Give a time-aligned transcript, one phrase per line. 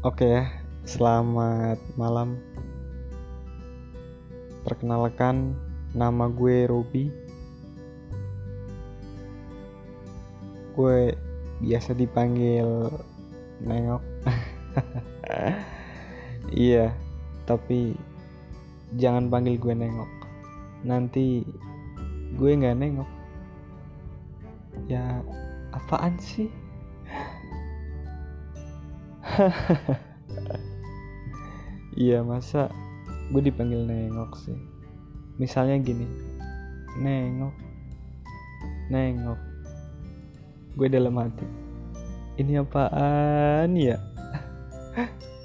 [0.00, 0.48] Oke ya,
[0.88, 2.40] selamat malam.
[4.64, 5.52] Perkenalkan,
[5.92, 7.12] nama gue Robi.
[10.72, 11.12] Gue
[11.60, 12.88] biasa dipanggil
[13.60, 14.00] Nengok.
[16.56, 16.96] iya,
[17.44, 17.92] tapi
[18.96, 20.12] jangan panggil gue Nengok.
[20.88, 21.44] Nanti
[22.40, 23.10] gue nggak nengok.
[24.88, 25.20] Ya,
[25.76, 26.48] apaan sih?
[32.00, 32.72] Iya masa
[33.32, 34.56] gue dipanggil nengok sih?
[35.40, 36.06] Misalnya gini
[37.00, 37.54] Nengok
[38.90, 39.40] Nengok.
[40.76, 41.46] Gue dalam hati
[42.40, 43.98] Ini apaan ya